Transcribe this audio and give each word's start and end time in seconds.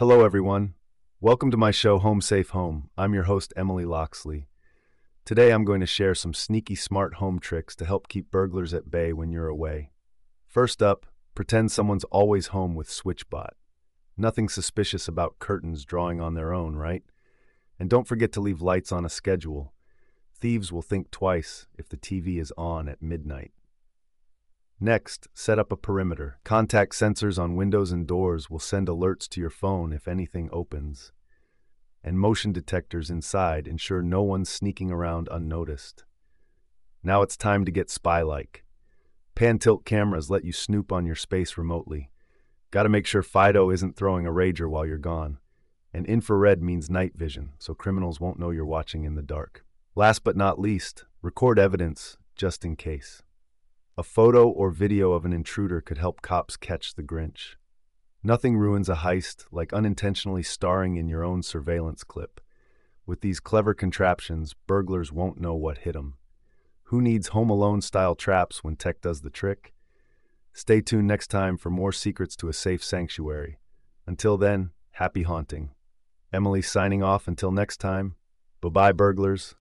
Hello, 0.00 0.24
everyone. 0.24 0.72
Welcome 1.20 1.50
to 1.50 1.58
my 1.58 1.70
show, 1.70 1.98
Home 1.98 2.22
Safe 2.22 2.48
Home. 2.48 2.88
I'm 2.96 3.12
your 3.12 3.24
host, 3.24 3.52
Emily 3.54 3.84
Loxley. 3.84 4.48
Today, 5.26 5.50
I'm 5.50 5.62
going 5.62 5.80
to 5.80 5.86
share 5.86 6.14
some 6.14 6.32
sneaky 6.32 6.74
smart 6.74 7.16
home 7.16 7.38
tricks 7.38 7.76
to 7.76 7.84
help 7.84 8.08
keep 8.08 8.30
burglars 8.30 8.72
at 8.72 8.90
bay 8.90 9.12
when 9.12 9.30
you're 9.30 9.46
away. 9.46 9.90
First 10.46 10.82
up, 10.82 11.04
pretend 11.34 11.70
someone's 11.70 12.04
always 12.04 12.46
home 12.46 12.74
with 12.74 12.88
SwitchBot. 12.88 13.50
Nothing 14.16 14.48
suspicious 14.48 15.06
about 15.06 15.38
curtains 15.38 15.84
drawing 15.84 16.18
on 16.18 16.32
their 16.32 16.54
own, 16.54 16.76
right? 16.76 17.02
And 17.78 17.90
don't 17.90 18.08
forget 18.08 18.32
to 18.32 18.40
leave 18.40 18.62
lights 18.62 18.92
on 18.92 19.04
a 19.04 19.10
schedule. 19.10 19.74
Thieves 20.34 20.72
will 20.72 20.80
think 20.80 21.10
twice 21.10 21.66
if 21.78 21.90
the 21.90 21.98
TV 21.98 22.40
is 22.40 22.54
on 22.56 22.88
at 22.88 23.02
midnight. 23.02 23.52
Next, 24.82 25.28
set 25.34 25.58
up 25.58 25.70
a 25.70 25.76
perimeter. 25.76 26.38
Contact 26.42 26.94
sensors 26.94 27.38
on 27.38 27.54
windows 27.54 27.92
and 27.92 28.06
doors 28.06 28.48
will 28.48 28.58
send 28.58 28.88
alerts 28.88 29.28
to 29.28 29.40
your 29.40 29.50
phone 29.50 29.92
if 29.92 30.08
anything 30.08 30.48
opens. 30.52 31.12
And 32.02 32.18
motion 32.18 32.50
detectors 32.50 33.10
inside 33.10 33.68
ensure 33.68 34.00
no 34.00 34.22
one's 34.22 34.48
sneaking 34.48 34.90
around 34.90 35.28
unnoticed. 35.30 36.04
Now 37.02 37.20
it's 37.20 37.36
time 37.36 37.66
to 37.66 37.70
get 37.70 37.90
spy 37.90 38.22
like. 38.22 38.64
Pan 39.34 39.58
tilt 39.58 39.84
cameras 39.84 40.30
let 40.30 40.44
you 40.44 40.52
snoop 40.52 40.92
on 40.92 41.04
your 41.04 41.14
space 41.14 41.58
remotely. 41.58 42.10
Gotta 42.70 42.88
make 42.88 43.06
sure 43.06 43.22
Fido 43.22 43.70
isn't 43.70 43.96
throwing 43.96 44.26
a 44.26 44.30
rager 44.30 44.68
while 44.68 44.86
you're 44.86 44.96
gone. 44.96 45.38
And 45.92 46.06
infrared 46.06 46.62
means 46.62 46.88
night 46.88 47.12
vision, 47.16 47.50
so 47.58 47.74
criminals 47.74 48.18
won't 48.18 48.38
know 48.38 48.50
you're 48.50 48.64
watching 48.64 49.04
in 49.04 49.14
the 49.14 49.22
dark. 49.22 49.64
Last 49.94 50.24
but 50.24 50.36
not 50.36 50.58
least, 50.58 51.04
record 51.20 51.58
evidence 51.58 52.16
just 52.34 52.64
in 52.64 52.76
case. 52.76 53.22
A 53.98 54.02
photo 54.02 54.48
or 54.48 54.70
video 54.70 55.12
of 55.12 55.24
an 55.24 55.32
intruder 55.32 55.80
could 55.80 55.98
help 55.98 56.22
cops 56.22 56.56
catch 56.56 56.94
the 56.94 57.02
Grinch. 57.02 57.56
Nothing 58.22 58.56
ruins 58.56 58.88
a 58.88 58.96
heist 58.96 59.46
like 59.50 59.72
unintentionally 59.72 60.42
starring 60.42 60.96
in 60.96 61.08
your 61.08 61.24
own 61.24 61.42
surveillance 61.42 62.04
clip. 62.04 62.40
With 63.04 63.20
these 63.20 63.40
clever 63.40 63.74
contraptions, 63.74 64.54
burglars 64.54 65.10
won't 65.12 65.40
know 65.40 65.54
what 65.54 65.78
hit 65.78 65.96
'em. 65.96 66.14
Who 66.84 67.00
needs 67.00 67.28
Home 67.28 67.50
Alone 67.50 67.80
style 67.80 68.14
traps 68.14 68.62
when 68.62 68.76
tech 68.76 69.00
does 69.00 69.20
the 69.20 69.30
trick? 69.30 69.74
Stay 70.52 70.80
tuned 70.80 71.08
next 71.08 71.28
time 71.28 71.56
for 71.56 71.70
more 71.70 71.92
secrets 71.92 72.36
to 72.36 72.48
a 72.48 72.52
safe 72.52 72.82
sanctuary. 72.82 73.58
Until 74.06 74.36
then, 74.36 74.70
happy 74.92 75.22
haunting. 75.22 75.70
Emily 76.32 76.62
signing 76.62 77.02
off 77.02 77.28
until 77.28 77.50
next 77.50 77.78
time. 77.78 78.16
Bye 78.60 78.68
bye, 78.68 78.92
burglars. 78.92 79.56